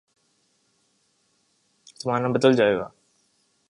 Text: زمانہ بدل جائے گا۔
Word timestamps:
زمانہ 1.99 2.27
بدل 2.27 2.53
جائے 2.55 2.77
گا۔ 2.77 2.87